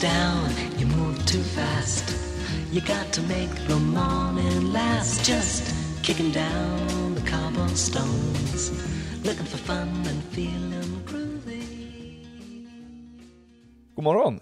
[0.00, 2.04] down, you move too fast.
[2.72, 5.24] You got to make the morning last.
[5.26, 8.70] Just kicking down the cobblestones,
[9.24, 11.62] looking for fun and feeling groovy.
[13.94, 14.40] God morgon!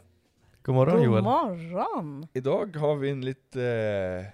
[0.63, 1.23] God morgon God Joel.
[1.23, 2.27] morgon!
[2.33, 4.27] Idag har vi en lite,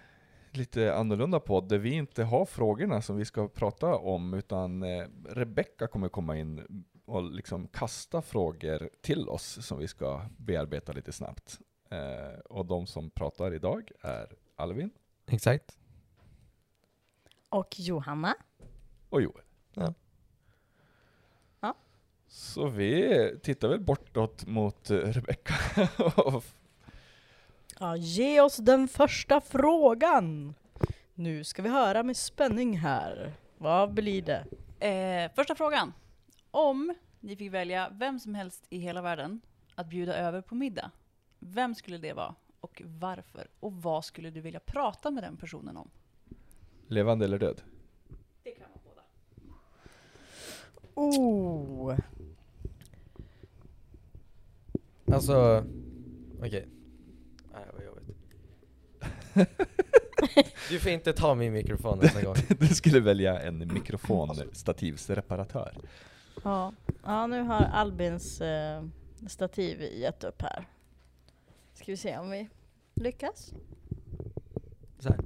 [0.52, 5.04] lite annorlunda podd där vi inte har frågorna som vi ska prata om, utan eh,
[5.28, 11.12] Rebecka kommer komma in och liksom kasta frågor till oss som vi ska bearbeta lite
[11.12, 11.58] snabbt.
[11.90, 14.90] Eh, och de som pratar idag är Alvin
[15.26, 15.78] Exakt.
[17.48, 18.34] Och Johanna.
[19.08, 19.44] och Joel.
[19.74, 19.94] Ja.
[21.60, 21.74] Ja.
[22.28, 25.54] Så vi tittar väl bortåt mot eh, Rebecka.
[27.80, 30.54] Ja, ge oss den första frågan!
[31.14, 33.32] Nu ska vi höra med spänning här.
[33.58, 34.44] Vad blir det?
[34.86, 35.92] Eh, första frågan.
[36.54, 39.40] Om ni fick välja vem som helst i hela världen
[39.74, 40.90] att bjuda över på middag,
[41.38, 43.48] vem skulle det vara och varför?
[43.60, 45.90] Och vad skulle du vilja prata med den personen om?
[46.88, 47.62] Levande eller död?
[48.42, 49.02] Det kan vara båda.
[50.94, 51.98] Oh!
[55.12, 55.64] Alltså,
[56.38, 56.68] okej.
[57.52, 58.16] Nej, vad jobbigt.
[60.68, 62.34] Du får inte ta min mikrofon nästa gång.
[62.58, 65.74] Du skulle välja en mikrofonstativsreparatör.
[66.44, 66.72] Ja.
[67.04, 68.82] ja, nu har Albins eh,
[69.28, 70.64] stativ gett upp här.
[71.74, 72.48] Ska vi se om vi
[72.94, 73.52] lyckas?
[74.98, 75.18] Så här.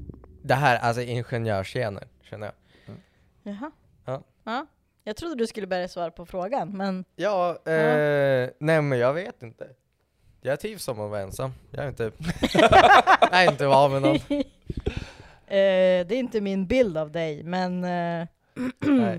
[0.43, 2.55] Det här, alltså ingenjörsgener, känner jag.
[3.43, 3.71] Jaha.
[4.05, 4.23] Ja.
[4.45, 4.67] ja.
[5.05, 9.43] Jag trodde du skulle börja svara på frågan, men Ja, eh, nej men jag vet
[9.43, 9.69] inte.
[10.41, 11.53] Jag trivs som att vara ensam.
[11.71, 12.13] Jag är inte,
[13.21, 14.17] jag är inte van med någon.
[15.47, 18.27] eh, det är inte min bild av dig, men eh,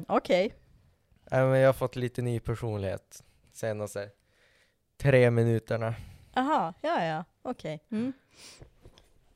[0.08, 0.54] okej.
[1.32, 3.24] Nej, men jag har fått lite ny personlighet
[3.54, 4.10] senaste
[4.98, 5.94] tre minuterna.
[6.34, 7.84] Jaha, ja ja, okej.
[7.92, 8.14] Mm.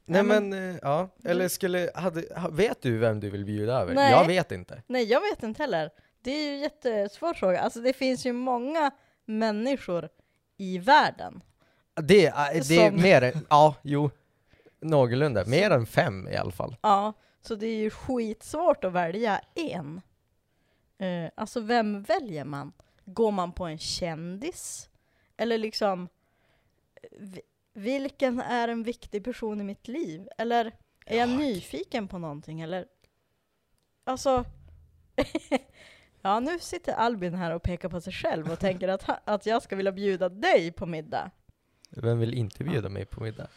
[0.06, 3.46] Nej Ja, men, men- eh, ja, eller skulle, hade, ha- vet du vem du vill
[3.46, 3.94] bjuda över?
[3.94, 4.12] Nej.
[4.12, 4.82] Jag vet inte.
[4.88, 5.90] Nej, jag vet inte heller.
[6.22, 7.60] Det är ju en jättesvår fråga.
[7.62, 8.92] Alltså det finns ju många
[9.26, 10.10] människor
[10.58, 11.42] i världen.
[12.04, 14.10] Det, är- det är Som- mer än, ja, jo,
[14.80, 16.76] någorlunda, mer än fem i alla fall.
[16.82, 20.02] Ja, så det är ju skitsvårt att välja en.
[21.02, 22.74] Eh, alltså vem väljer man?
[23.06, 24.90] Går man på en kändis?
[25.38, 26.10] Eller liksom,
[27.12, 27.42] vi-
[27.74, 30.28] vilken är en viktig person i mitt liv?
[30.38, 30.66] Eller
[31.06, 32.62] är jag Ja, nyfiken på någonting?
[32.62, 32.86] Eller,
[34.04, 34.46] alltså,
[36.22, 39.62] ja nu sitter Albin här och pekar på sig själv och tänker att, att jag
[39.64, 41.32] ska vilja bjuda dig på middag.
[41.90, 43.48] Vem vill inte bjuda mig på middag?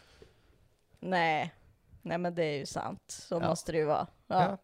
[0.99, 1.53] Nej,
[2.01, 3.01] nej men det är ju sant.
[3.07, 3.39] Så Ja.
[3.49, 4.07] måste det ju vara.
[4.27, 4.43] Ja.
[4.43, 4.57] Ja.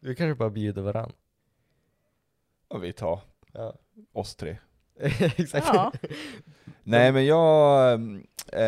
[0.00, 1.12] Vi kanske bara bjuder varann.
[2.72, 3.20] Och vi tar
[3.52, 3.74] Ja.
[4.12, 4.56] oss tre.
[5.36, 5.66] Exakt.
[5.72, 5.92] Ja.
[6.82, 7.92] Nej men jag,
[8.52, 8.62] eh,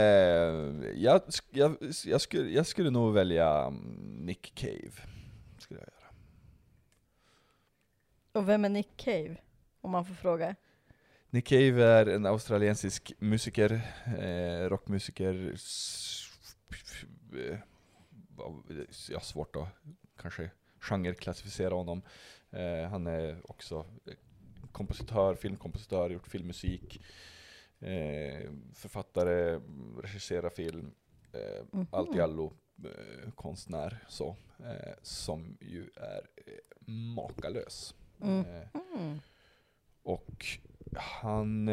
[0.94, 4.92] jag, sk- jag, jag, skulle, jag skulle nog välja mm, Nick Cave.
[5.58, 6.10] Skulle jag göra.
[8.32, 9.36] Och vem är Nick Cave?
[9.80, 10.54] Om man får fråga.
[11.30, 13.80] Nick Cave är en australiensisk musiker,
[14.18, 15.50] eh, rockmusiker.
[15.54, 16.28] S-
[17.50, 17.58] eh,
[18.36, 18.62] vad-
[19.08, 19.68] Jag har svårt att
[20.20, 20.50] kanske
[20.80, 22.02] genreklassificera honom.
[22.54, 23.84] Eh, han är också
[24.72, 27.00] kompositör, filmkompositör, gjort filmmusik,
[27.80, 29.60] eh, författare,
[30.02, 30.94] regisserar film,
[31.32, 31.86] eh, Mhm.
[31.90, 32.52] allt i allo
[32.84, 37.94] eh, konstnär så, eh, som ju är eh, makalös.
[38.22, 38.44] Mm.
[38.46, 39.18] Eh, Mm.
[40.02, 40.46] och
[40.96, 41.70] han...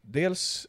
[0.00, 0.66] Dels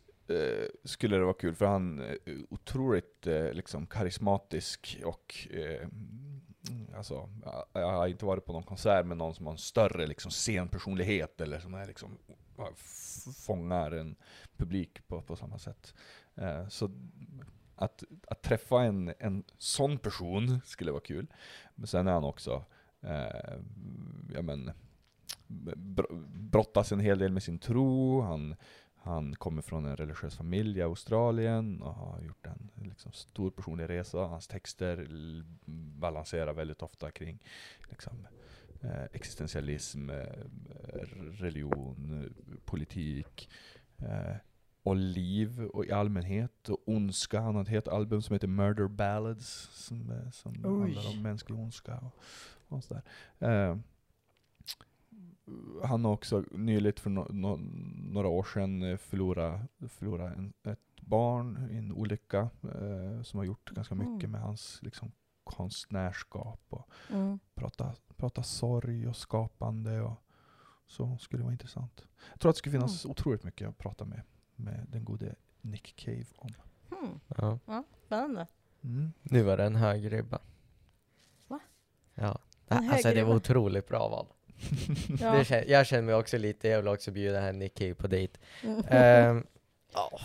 [0.84, 2.18] skulle det vara kul för han är
[2.50, 6.19] otroligt eh, liksom karismatisk och eh, mm,
[6.96, 7.30] Alltså,
[7.74, 11.42] jag- har inte varit på någon konsert med någon som har en större liksom, scenpersonlighet
[11.42, 12.18] eller som är liksom,
[13.46, 14.16] fångar en
[14.58, 15.94] publik på, på samma sätt.
[16.36, 16.92] Eh, så
[17.76, 21.28] att, att träffa en, en sån person skulle vara kul.
[21.76, 22.66] Men sen är han också,
[23.02, 23.54] eh,
[24.34, 24.72] ja men,
[26.28, 28.22] brottas en hel del med sin tro.
[28.22, 28.56] Han,
[29.10, 33.90] han kommer från en religiös familj i Australien och har gjort en liksom, stor personlig
[33.90, 34.18] resa.
[34.18, 35.08] Hans texter
[36.00, 37.40] balanserar väldigt ofta kring
[37.90, 38.28] liksom,
[38.82, 40.46] eh, existentialism, eh,
[41.32, 43.50] religion, eh, politik
[43.98, 44.36] eh,
[44.84, 47.40] och liv och i allmänhet och ondska.
[47.40, 51.60] Han har ett helt album som heter Murder Ballads som, eh, som handlar om mänsklig
[51.60, 52.16] ondska och,
[52.68, 53.04] och sådär.
[55.84, 57.60] Han har också nyligt för no, no,
[58.14, 63.46] några år sedan eh, förlorat, förlorat en, ett barn i en olycka eh, som har
[63.46, 64.32] gjort ganska mycket Mm.
[64.32, 65.12] med hans liksom,
[65.44, 67.40] konstnärskap och Mm.
[67.56, 70.24] prata, prata sorg och skapande och
[70.88, 72.08] så skulle vara intressant.
[72.32, 74.22] Jag tror att det skulle finnas otroligt mycket att prata med,
[74.56, 76.54] med den gode Nick Cave om.
[76.90, 77.20] Hmm.
[77.38, 77.84] Ja.
[78.06, 78.48] Spännande.
[78.82, 79.12] Mm.
[79.24, 80.40] Nu var det en hög ribba.
[81.48, 81.60] Va?
[82.14, 82.40] Ja.
[82.68, 84.28] En alltså hög det var otroligt bra val.
[85.20, 85.32] Ja.
[85.32, 88.40] Det jag känner mig också lite, jag vill också bjuda här Nick Cave på dejt.
[88.64, 88.84] Mm.
[88.90, 89.48] Ehm,
[89.94, 90.20] ja.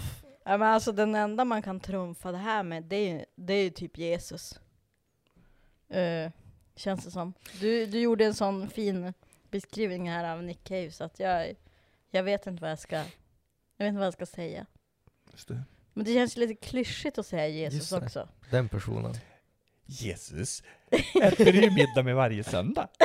[0.44, 3.62] Men alltså den enda man kan trumfa det här med, det är ju, det är
[3.62, 4.60] ju typ Jesus.
[5.88, 6.30] Eh,
[6.76, 7.34] känns det som.
[7.60, 9.12] Du, du gjorde en sån fin
[9.50, 11.54] beskrivning här av Nick Cave, så att jag,
[12.10, 13.04] jag vet inte vad jag ska, jag
[13.78, 14.66] vet inte vad jag ska säga.
[15.32, 15.62] Just det.
[15.92, 18.28] Men det känns lite klyschigt att säga Jesus också.
[18.50, 19.14] Den personen.
[19.86, 20.62] Jesus
[21.22, 22.88] äter ju middag med varje söndag.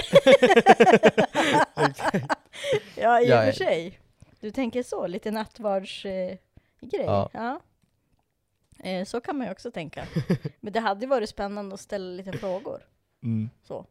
[2.98, 4.00] Ja, i och för sig.
[4.40, 6.32] Du tänker så, lite nattvardsgrej.
[6.32, 6.38] Eh,
[6.92, 7.30] Ja.
[7.34, 7.60] ja.
[8.84, 10.08] Eh, så kan man ju också tänka.
[10.60, 12.82] Men det hade ju varit spännande att ställa lite frågor.
[13.24, 13.50] Mm.
[13.64, 13.86] Så.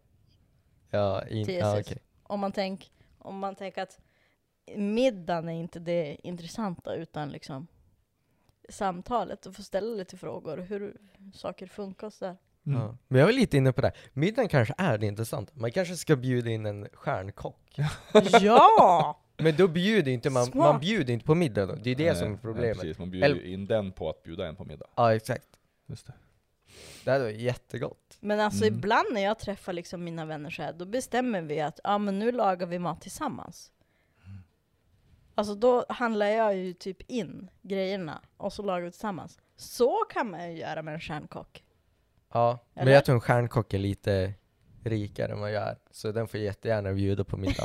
[0.90, 1.98] Ja, in, ja okej.
[2.22, 2.88] Om man tänker
[3.18, 4.00] om man tänker att
[4.76, 7.66] middagen är inte det intressanta utan liksom
[8.68, 10.96] samtalet och få ställa lite frågor hur
[11.34, 12.36] saker funkar och sådär.
[12.68, 12.80] Mm.
[12.80, 12.96] Ja.
[13.08, 13.92] Men jag var lite inne på det.
[14.12, 15.52] Middagen kanske är det intressanta.
[15.56, 17.78] Man kanske ska bjuda in en stjärnkock.
[18.40, 19.20] ja!
[19.36, 20.72] Men då bjuder inte man, Smart.
[20.72, 21.74] man bjuder inte på middag då.
[21.74, 22.76] Det är det som är Nej, problemet.
[22.76, 24.86] Nej, precis, man bjuder Eller- ju in den på att bjuda en på middag.
[24.94, 25.46] Ja, exakt.
[25.86, 26.12] Just det.
[27.04, 28.16] Det hade varit jättegott.
[28.20, 28.78] Men alltså Mm.
[28.78, 32.18] ibland när jag träffar liksom mina vänner så här, då bestämmer vi att ja men
[32.18, 33.72] nu lagar vi mat tillsammans.
[35.34, 39.38] Alltså då handlar jag ju typ in grejerna och så lagar vi tillsammans.
[39.56, 41.64] Så kan man ju göra med en stjärnkock.
[42.32, 42.92] Ja, men Eller?
[42.92, 44.34] jag tror en stjärnkock är lite
[44.84, 45.78] rikare än vad jag är.
[45.90, 47.64] Så den får jättegärna bjuda på middag.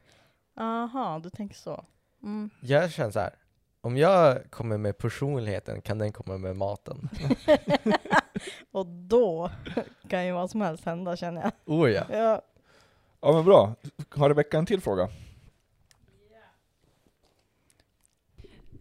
[0.56, 1.84] Aha, du tänker så.
[2.22, 2.50] Mm.
[2.60, 3.34] jag känner så här.
[3.80, 7.08] Om jag kommer med personligheten kan den komma med maten.
[8.70, 9.50] Och då
[10.08, 11.52] kan ju vad som helst hända känner jag.
[11.64, 12.04] Oh ja.
[12.10, 12.42] Ja.
[13.20, 13.74] Ja men bra.
[14.10, 15.08] Har Rebecka en till fråga?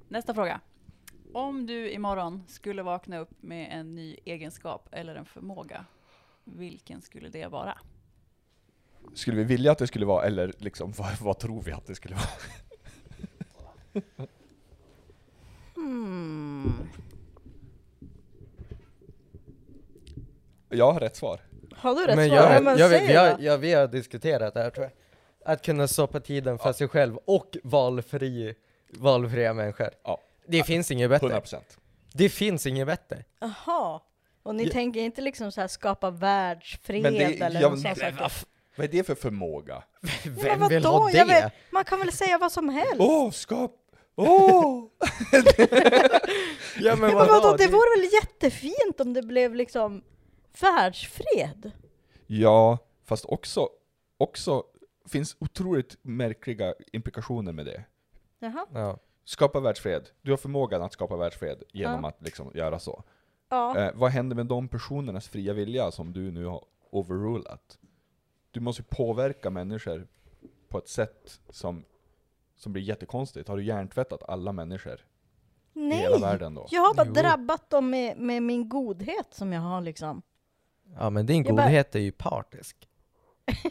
[0.08, 0.62] Nästa fråga.
[1.40, 5.86] Om du imorgon skulle vakna upp med en ny egenskap eller en förmåga,
[6.44, 7.78] vilken skulle det vara?
[9.14, 11.96] Skulle vi vilja att det skulle vara, eller liksom, vad, vad tror vi att det
[11.96, 12.28] skulle vara?
[15.76, 16.90] Hmm.
[20.70, 21.40] Jag har rätt svar.
[21.72, 22.38] Har du rätt Men svar?
[22.38, 23.36] jag, ja, men jag, säg vi, har, då.
[23.40, 24.94] ja, vi har diskuterat det här tror jag.
[25.54, 28.56] Att kunna stoppa tiden för sig själv och valfri,
[28.90, 29.90] valfria människor.
[30.04, 30.22] Ja.
[30.50, 31.28] Det finns inget bättre.
[31.40, 31.62] 100%.
[32.14, 33.24] Det finns inget bättre.
[33.40, 34.02] Jaha.
[34.44, 34.72] Och ni Ja.
[34.72, 38.16] tänker inte liksom så här skapa världsfred Men det, eller ja, något men, sånt?
[38.20, 39.84] vad, f- vad är det för förmåga?
[40.24, 40.98] Vem men vill vadå?
[40.98, 41.34] ha Jag det?
[41.34, 42.96] vet- Man kan väl säga vad som helst?
[43.00, 43.76] Åh, skap!
[44.16, 44.84] Åh!
[46.82, 47.56] Ja men men vadå?
[47.58, 50.04] det vore väl jättefint om det blev liksom
[50.62, 51.72] världsfred?
[52.28, 53.70] Ja, fast också,
[54.18, 54.64] också
[55.12, 57.84] finns otroligt märkliga implikationer med det.
[58.40, 58.66] Jaha.
[58.74, 58.98] Ja.
[59.30, 60.10] Skapa världsfred.
[60.22, 62.10] Du har förmågan att skapa världsfred genom Ja.
[62.10, 63.04] att liksom göra så.
[63.50, 63.78] Ja.
[63.78, 67.80] Eh, vad händer med de personernas fria vilja som du nu har overrulat?
[68.52, 70.08] Du måste ju påverka människor
[70.70, 71.86] på ett sätt som,
[72.56, 73.48] som blir jättekonstigt.
[73.50, 75.06] Har du hjärntvättat alla människor
[75.74, 76.22] i hela Nej!
[76.22, 76.68] världen då?
[76.70, 77.14] Jag har bara Jo.
[77.14, 80.22] drabbat dem med, med min godhet som jag har liksom.
[80.96, 82.90] ja men din Jag bara- godhet är ju partisk.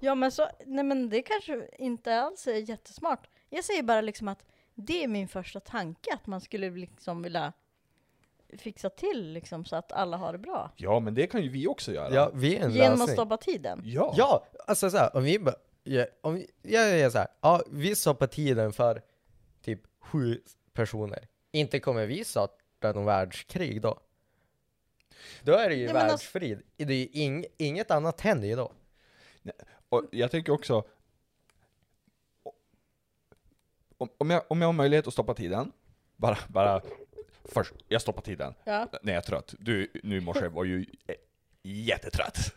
[0.00, 3.28] Ja men så, nej men det kanske inte alls är jättesmart.
[3.50, 4.44] Jag säger bara liksom att
[4.76, 7.52] det är min första tanke, att man skulle liksom vilja
[8.58, 10.70] fixa till liksom så att alla har det bra.
[10.76, 12.14] Ja, men det kan ju vi också göra.
[12.14, 13.14] Ja, vi är en Genom att lösning.
[13.16, 13.82] stoppa tiden.
[13.84, 14.14] Ja.
[14.16, 15.54] Ja, alltså såhär, om vi bara,
[15.84, 19.02] ja, om vi, jag är såhär, ja vi stoppar tiden för
[19.62, 20.40] typ sju
[20.72, 21.28] personer.
[21.52, 24.00] Inte kommer vi starta någon världskrig då.
[25.42, 26.62] Då är det ju Ja, men alltså- världsfrid.
[26.76, 28.72] Det är ju ing, inget annat händer ju då.
[29.88, 30.84] Och jag tänker också,
[34.18, 35.72] om, jag, om jag har möjlighet att stoppa tiden,
[36.16, 36.80] bara, bara
[37.44, 38.88] först, jag stoppar tiden Ja.
[39.02, 39.54] när jag är trött.
[39.58, 40.86] Du, nu i morse var ju
[41.62, 42.54] jättetrött.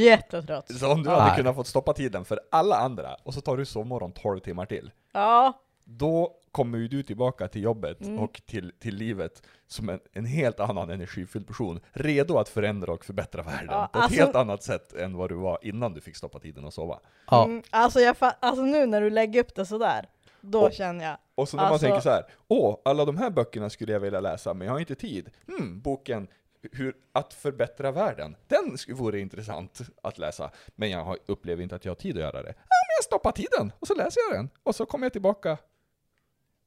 [0.00, 0.78] Jättetrött.
[0.78, 1.20] Så om du Ja.
[1.20, 4.66] hade kunnat få stoppa tiden för alla andra, och så tar du sovmorgon 12 timmar
[4.66, 5.52] till, Ja,
[5.84, 8.18] då kommer ju du tillbaka till jobbet Mm.
[8.18, 13.04] och till, till livet som en, en helt annan energifylld person, redo att förändra och
[13.04, 16.00] förbättra världen Ja, på ett alltså- helt annat sätt än vad du var innan du
[16.00, 17.00] fick stoppa tiden och sova.
[17.30, 17.44] Ja.
[17.44, 20.08] Mm, alltså, jag alltså nu när du lägger upp det sådär,
[20.40, 21.16] då Och- känner jag.
[21.34, 24.00] Och så när Alltså- man tänker så här, åh, alla de här böckerna skulle jag
[24.00, 25.30] vilja läsa, men jag har inte tid.
[25.46, 26.28] Hmm, boken
[26.72, 30.50] hur, Att förbättra världen, den vore intressant att läsa.
[30.76, 32.48] Men jag upplever inte att jag har tid att göra det.
[32.48, 32.54] Ja,
[32.88, 34.50] men jag stoppar tiden, och så läser jag den.
[34.62, 35.58] Och så kommer jag tillbaka,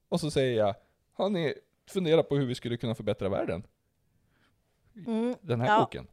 [0.10, 0.76] och så säger jag,
[1.14, 1.54] har ni
[1.90, 3.64] funderat på hur vi skulle kunna förbättra världen?
[5.08, 5.80] Mm, Den här Ja.
[5.80, 6.08] boken.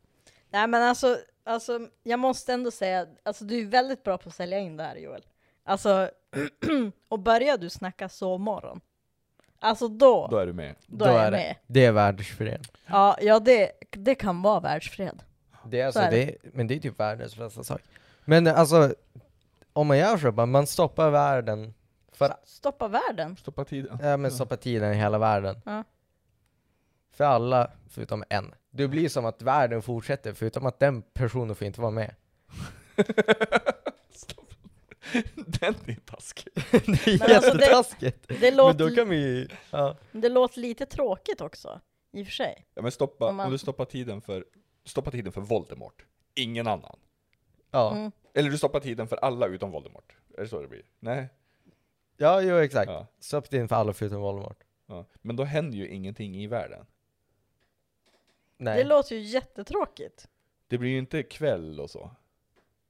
[0.50, 4.35] Nej men alltså, alltså, jag måste ändå säga, alltså du är väldigt bra på att
[4.35, 5.27] sälja in det här Joel.
[5.69, 6.11] Alltså,
[7.09, 8.81] och börjar du snacka sovmorgon,
[9.61, 10.75] Alltså då, Då är du med.
[10.87, 11.57] då, är jag det, med.
[11.67, 12.67] det är världsfred.
[12.87, 15.23] Ja, ja det, det kan vara världsfred.
[15.65, 16.25] Det är alltså, Så är det.
[16.25, 16.37] det.
[16.53, 17.81] men det är typ världens bästa sak.
[18.25, 18.95] Men alltså,
[19.73, 21.75] om man gör så, man, man stoppar världen,
[22.13, 23.37] för, Stoppa världen.
[23.37, 23.99] Stoppa tiden.
[24.03, 25.61] ja men stoppar tiden i hela världen.
[25.65, 25.85] Ja.
[27.13, 28.55] För alla, förutom en.
[28.71, 32.15] Det blir som att världen fortsätter, förutom att den personen får inte vara med.
[35.47, 36.53] Den är taskig.
[36.55, 38.29] det är alltså det- jättetaskigt.
[38.29, 39.97] Det Men låter, då kan vi ja.
[40.12, 41.81] det låter lite tråkigt också,
[42.12, 42.67] i och för sig.
[42.75, 44.45] Ja men stoppa, Om man- om du stoppar tiden för,
[44.85, 46.05] stoppa tiden för Voldemort.
[46.35, 46.99] Ingen annan.
[47.71, 48.12] Ja, Mm.
[48.35, 50.17] Eller du stoppar tiden för alla utom Voldemort.
[50.38, 50.83] Är det så det blir?
[51.00, 51.29] Nej?
[52.17, 52.91] ja jo exakt.
[52.91, 53.07] Ja.
[53.21, 54.65] Stopp in för alla förutom Voldemort.
[54.87, 55.05] ja.
[55.23, 56.87] Men då händer ju ingenting i världen.
[58.57, 58.79] Nej.
[58.79, 60.29] Det låter ju jättetråkigt.
[60.67, 62.11] Det blir ju inte kväll och så.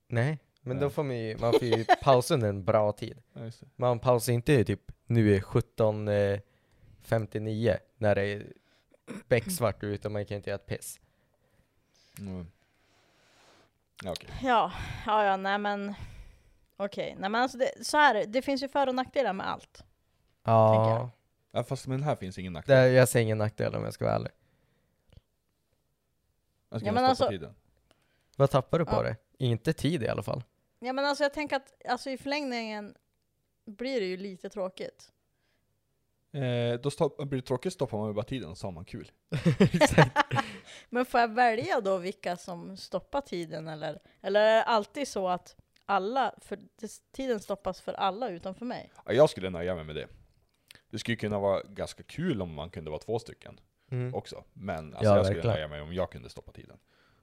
[0.09, 0.83] Nej, men Nej.
[0.85, 3.23] då får man ju, man får ju pausa under en bra tid.
[3.33, 3.67] Ja, just det.
[3.77, 8.53] Man pausar inte typ, nu är 17.59 när det är
[9.29, 11.01] becksvart ute och man kan inte göra ett piss.
[12.19, 12.47] Mm.
[14.05, 14.31] Ja, okej.
[14.43, 14.73] Ja,
[15.07, 15.95] ja, ja, nej men
[16.77, 19.73] okej, nej men alltså det, så här, det finns ju för och nackdelar med allt.
[19.75, 19.89] Tänker
[20.53, 21.09] Ja, jag.
[21.51, 22.77] Ja, fast med den här finns ingen nackdel.
[22.77, 24.31] det, jag ser ingen nackdel om jag ska vara ärlig.
[26.71, 27.55] Jag ska Ja, men stoppa alltså- tiden.
[28.37, 29.03] Vad tappar du på Ja.
[29.03, 29.17] det?
[29.39, 30.43] Inte tid i alla fall.
[30.79, 32.95] Ja men alltså jag tänker att alltså, i förlängningen
[33.67, 35.13] blir det ju lite tråkigt.
[36.33, 38.85] Eh, då stopp, blir det tråkigt stoppar man ju bara tiden och så har man
[38.85, 39.13] kul.
[40.91, 44.01] Men får jag välja då vilka som stoppar tiden eller?
[44.21, 46.59] Eller är det alltid så att alla, för
[47.13, 48.91] tiden stoppas för alla utom för mig?
[49.07, 50.09] Ja, jag skulle nöja mig med det.
[50.91, 54.15] Det skulle kunna vara ganska kul om man kunde vara två stycken Mm.
[54.15, 54.45] också.
[54.53, 55.55] Men alltså, Ja, jag skulle verkligen.
[55.57, 56.79] nöja mig om jag kunde stoppa tiden.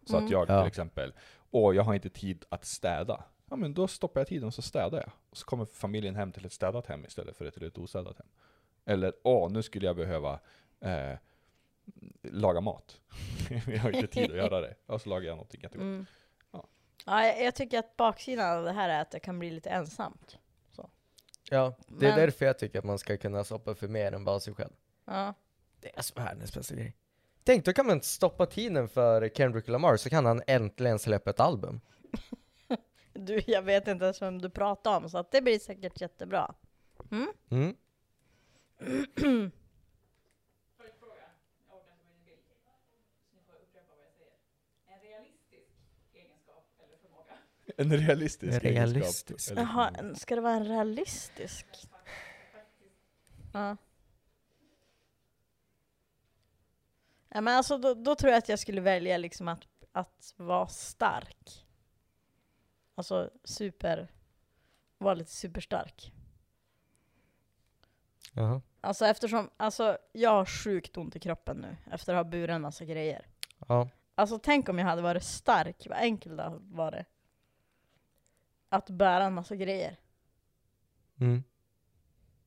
[0.05, 0.25] Så Mm.
[0.25, 0.61] att jag Ja.
[0.61, 1.13] till exempel,
[1.51, 3.23] åh jag har inte tid att städa.
[3.49, 5.11] Ja men då stoppar jag tiden och så städar jag.
[5.29, 8.27] Och så kommer familjen hem till ett städat hem istället för till ett ostädat hem.
[8.85, 10.39] Eller, åh nu skulle jag behöva
[10.79, 11.17] eh,
[12.23, 13.01] laga mat.
[13.67, 14.75] jag har inte tid att göra det.
[14.85, 15.81] Och så lagar jag någonting jättegott.
[15.83, 16.05] Mm.
[16.51, 16.67] Ja.
[17.05, 19.69] Ja, jag, jag tycker att baksidan av det här är att det kan bli lite
[19.69, 20.37] ensamt.
[21.49, 24.25] Ja, det är Men- därför jag tycker att man ska kunna stoppa för mer än
[24.25, 24.73] bara sig själv.
[25.05, 25.33] Ja.
[25.79, 26.95] Det är alltså världens bästa grej.
[27.45, 31.39] Tänk, då kan man stoppa tiden för Kendrick Lamar så kan han äntligen släppa ett
[31.39, 31.81] album.
[33.17, 36.55] Du, jag vet inte ens vem du pratar om, så att det blir säkert jättebra.
[37.11, 37.27] Mm?
[37.49, 37.75] Mm.
[47.77, 49.49] En realistisk Realistisk.
[49.49, 49.51] egenskap.
[49.51, 50.09] eller Jaha, förmåga.
[50.09, 51.65] en- ska det vara en realistisk?
[53.53, 53.77] Ja.
[57.35, 60.67] Ja men alltså då, då tror jag att jag skulle välja liksom att, att vara
[60.67, 61.65] stark.
[62.95, 64.11] Alltså super,
[64.97, 66.13] vara lite superstark.
[68.33, 68.61] Jaha.
[68.81, 72.61] Alltså eftersom, alltså jag har sjukt ont i kroppen nu efter att ha burit en
[72.61, 73.27] massa grejer.
[73.67, 73.89] Ja.
[74.15, 77.05] Alltså tänk om jag hade varit stark, vad enkelt det var det.
[78.69, 79.99] Att bära en massa grejer.
[81.19, 81.43] Mm.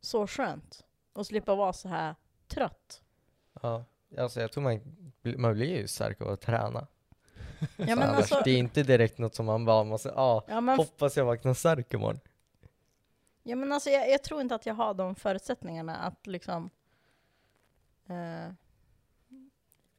[0.01, 0.85] Så skönt.
[1.13, 2.15] Och slippa vara så här
[2.47, 3.03] trött.
[3.63, 3.85] Ja.
[4.19, 4.81] Alltså jag tror man,
[5.37, 6.87] man blir ju stark av att träna.
[7.77, 10.77] Ja men alltså, Det är inte direkt något som man bara måste, ja, ja, men,
[10.79, 12.21] hoppas jag vaknar stark imorgon.
[13.43, 16.71] ja, men alltså jag, jag tror inte att jag har de förutsättningarna att liksom
[18.09, 18.53] eh,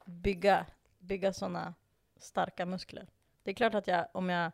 [0.06, 0.66] bygga,
[1.00, 1.74] bygga sådana
[2.18, 3.08] starka muskler.
[3.44, 4.51] Det är klart att jag, om jag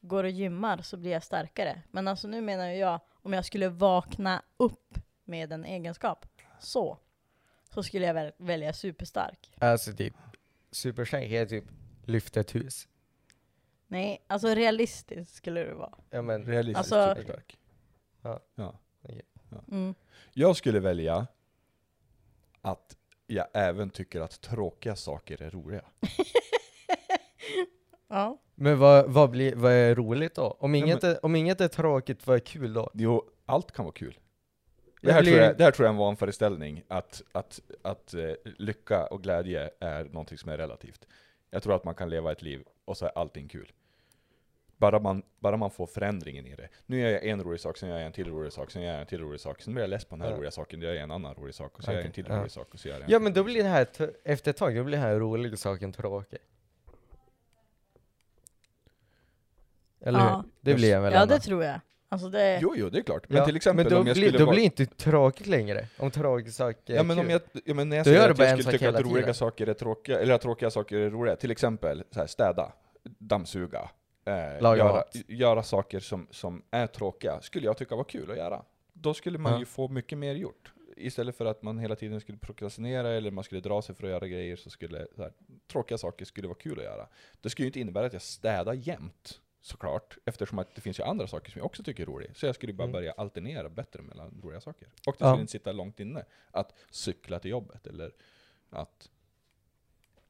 [0.00, 1.82] går och gymmar så blir jag starkare.
[1.90, 6.26] Men alltså nu menar jag, om jag skulle vakna upp med en egenskap,
[6.60, 6.98] så,
[7.74, 9.50] så skulle jag väl, välja superstark.
[9.58, 10.14] Alltså typ,
[10.70, 11.64] superstark är typ
[12.04, 12.88] lyfta ett hus.
[13.86, 15.94] Nej, alltså realistiskt skulle det vara.
[16.10, 17.58] Ja men, Realistiskt Alltså- superstark.
[18.22, 18.40] Ja.
[18.54, 18.74] Ja.
[19.70, 19.94] Mm.
[20.32, 21.26] Jag skulle välja
[22.62, 22.96] att
[23.26, 25.84] jag även tycker att tråkiga saker är roliga.
[28.08, 28.38] Ja.
[28.54, 30.56] men vad, vad, blir, vad är roligt då?
[30.60, 32.90] Om Ja, inget, är, om inget är tråkigt, vad är kul då?
[32.94, 34.18] Jo, allt kan vara kul.
[35.00, 38.14] Det här, blir- tror jag, det här tror jag är en vanföreställning, att, att, att
[38.14, 41.06] eh, lycka och glädje är någonting som är relativt.
[41.50, 43.72] Jag tror att man kan leva ett liv och så är allting kul.
[44.76, 46.68] Bara man, bara man får förändringen i det.
[46.86, 48.92] Nu gör jag en rolig sak, sen gör jag en till rolig sak, sen gör
[48.92, 50.36] jag en till rolig sak, sen blir jag less på den här Ja.
[50.36, 52.26] roliga saken, då gör jag en annan rolig sak, och så gör jag en till
[52.28, 52.38] ja.
[52.38, 53.86] rolig sak, och så gör jag en Ja men då blir det här,
[54.24, 56.38] efter ett tag, då blir den här roliga saken tråkig.
[60.00, 60.36] Eller Ja.
[60.36, 60.50] hur?
[60.60, 61.34] Det blir jag väl ja, ändå.
[61.34, 61.80] det tror jag.
[62.12, 62.58] Alltså det...
[62.62, 63.28] Jo, jo, det är klart.
[63.28, 64.54] Men Ja, till exempel men då om jag blir, skulle då vara...
[64.54, 67.24] blir inte tråkigt längre, om tråkiga saker är Ja men kul.
[67.26, 69.34] om jag, ja, men när jag säger att jag skulle tycka att roliga tiden.
[69.34, 72.72] saker är tråkiga, eller att tråkiga saker är roliga, till exempel så här, städa,
[73.18, 73.90] dammsuga,
[74.26, 75.16] eh, Laga göra, mat.
[75.28, 78.62] göra saker som, som är tråkiga, skulle jag tycka var kul att göra.
[78.92, 79.58] Då skulle man Ja.
[79.58, 80.72] ju få mycket mer gjort.
[80.96, 84.10] istället för att man hela tiden skulle prokrastinera eller man skulle dra sig för att
[84.10, 85.32] göra grejer så skulle så här,
[85.72, 87.06] tråkiga saker skulle vara kul att göra.
[87.40, 91.02] Det skulle ju inte innebära att jag städar jämt, såklart, eftersom att det finns ju
[91.04, 92.30] andra saker som jag också tycker är roliga.
[92.34, 92.92] Så jag skulle bara Mm.
[92.92, 94.88] börja alternera bättre mellan roliga saker.
[95.06, 95.30] Och det Ja.
[95.30, 98.12] skulle inte sitta långt inne att cykla till jobbet eller
[98.70, 99.10] att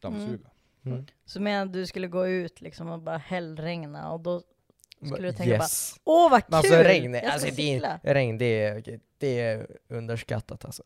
[0.00, 0.50] dammsuga.
[0.84, 1.06] Mm.
[1.24, 4.42] Så menar du skulle gå ut liksom och bara hällregna och då
[5.06, 6.00] skulle du tänka yes.
[6.04, 6.50] bara Åh vad kul!
[6.50, 8.00] Men alltså regn, jag ska alltså, det cykla.
[8.02, 10.82] regn det är, det är underskattat alltså.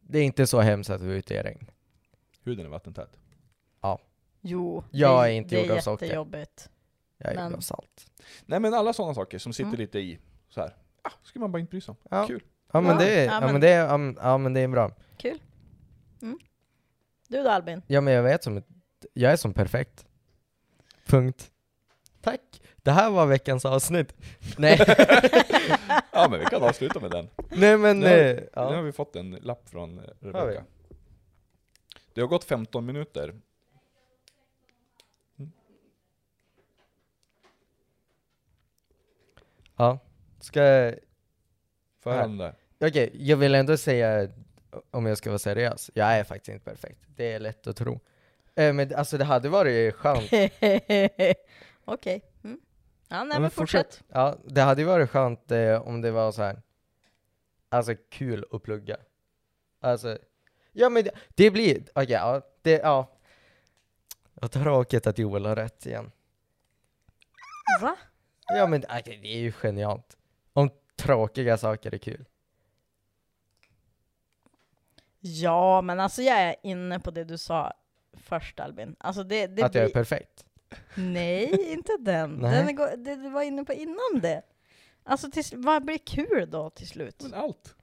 [0.00, 1.70] Det är inte så hemskt att vara ute i regn.
[2.42, 3.18] Huden är vattentät.
[4.44, 6.06] Jo, Jag det, är inte det gjord är av socker.
[7.24, 8.06] Jag är Men- salt.
[8.46, 9.80] Nej men alla sådana saker som sitter Mm.
[9.80, 10.76] lite i så här.
[11.02, 11.96] Ah, skulle man bara inte bry sig om.
[12.10, 12.26] Ja.
[12.26, 12.42] Kul.
[12.72, 14.60] Ja men det är, ja, ja, men- men det är, ja, men- ja men det
[14.60, 14.90] är bra.
[15.16, 15.38] Kul.
[16.22, 16.38] Mm.
[17.28, 17.82] Du då Albin?
[17.86, 18.66] Ja men jag vet som ett,
[19.12, 20.06] jag är som perfekt.
[21.06, 21.50] Punkt.
[22.20, 22.40] Tack.
[22.76, 24.14] Det här var veckans avsnitt.
[24.58, 24.78] Nej,
[26.12, 27.28] Ja men vi kan avsluta med den.
[27.50, 28.74] nej men, Nu har, eh, nu ja.
[28.74, 30.64] har vi fått en lapp från Har Rebecka.
[32.14, 33.34] Det har gått 15 minuter.
[39.84, 39.98] Ja.
[40.40, 40.94] Ska jag,
[42.02, 42.44] Får jag Ja.
[42.78, 42.88] där?
[42.88, 44.28] okej, jag vill ändå säga,
[44.90, 47.00] om jag ska vara seriös, jag är faktiskt inte perfekt.
[47.16, 48.00] Det är lätt att tro.
[48.54, 50.22] Eh, men alltså det hade varit skönt,
[51.84, 52.22] Okej.
[52.44, 52.60] Mm.
[53.08, 54.02] Ja, nej men men fortsätt.
[54.08, 56.62] ja, det hade ju varit skönt eh, om det var så här.
[57.68, 58.96] alltså kul att plugga.
[59.80, 60.18] Alltså,
[60.72, 63.10] ja men det, det blir, okej, ja, det, ja.
[64.34, 66.10] Vad tråkigt att Joel har rätt igen.
[67.80, 67.96] Va?
[68.56, 70.16] Ja men okej, det är ju genialt.
[70.52, 72.24] Om tråkiga saker är kul.
[75.20, 77.72] Ja, men alltså jag är inne på det du sa
[78.12, 78.96] först Albin.
[78.98, 79.94] Alltså det, det att jag är blir...
[79.94, 80.44] perfekt.
[80.94, 82.30] Nej, inte den.
[82.40, 82.50] Nej.
[82.56, 84.42] den är go- det du var inne på innan det.
[85.04, 87.22] Alltså till, vad blir kul då till slut?
[87.22, 87.74] Men allt.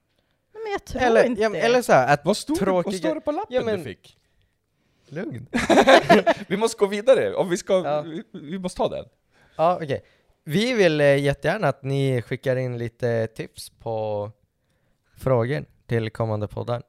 [0.54, 2.90] Nej, men jag tror Eller, inte ja, eller så här, att Vad stod, det, tråkiga...
[2.92, 4.16] vad står det på lappen Ja, men- du fick?
[5.12, 5.46] Lugn.
[6.48, 8.02] Vi måste gå vidare, om vi ska, Ja.
[8.02, 9.04] vi, vi måste ta den.
[9.56, 10.04] Ja, okej.
[10.50, 14.30] Vi vill eh, jättegärna att ni skickar in lite tips på
[15.16, 16.82] frågor till kommande poddar.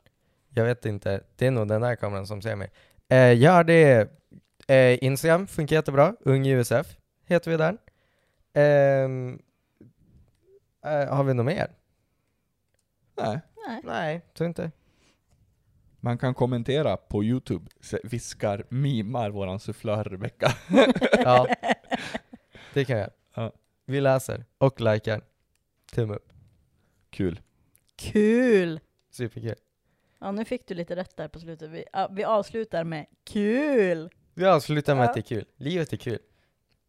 [0.49, 2.71] Jag vet inte, det är nog den här kameran som ser mig.
[3.09, 4.09] Eh, gör det.
[4.67, 7.77] Eh, Instagram funkar jättebra, UngUSF heter vi där.
[8.53, 9.39] Ehm,
[10.85, 11.71] eh, har vi något mer?
[13.17, 13.39] Nej.
[13.67, 13.81] Nej.
[13.83, 14.71] Nej, tror inte.
[15.99, 17.65] Man kan kommentera på Youtube,
[18.03, 20.51] viskar, mimar våran sufflör Rebecka.
[21.23, 21.47] Ja,
[22.73, 23.09] det kan jag.
[23.91, 25.21] Vi läser och likar.
[25.91, 26.33] Tumme upp.
[27.09, 27.41] Kul.
[27.95, 28.79] Kul!
[29.09, 29.55] Superkul.
[30.19, 31.69] Ja, nu fick du lite rätt där på slutet.
[31.69, 34.09] Vi, ja, vi avslutar med kul!
[34.33, 35.07] Vi avslutar med Ja.
[35.09, 35.45] att det är kul.
[35.57, 36.19] Livet är kul.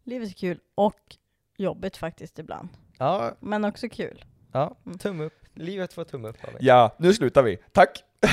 [0.04, 1.16] Livet är kul och
[1.56, 2.68] jobbigt faktiskt ibland.
[2.98, 4.24] Ja, Men också kul.
[4.52, 4.76] ja.
[4.86, 4.98] Mm.
[4.98, 5.38] Tumme upp.
[5.54, 6.64] Livet får tumme upp av mig.
[6.64, 7.56] Ja, nu slutar vi.
[7.72, 8.04] Tack!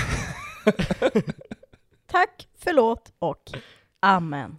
[2.05, 3.51] Tack, förlåt och
[3.99, 4.57] amen.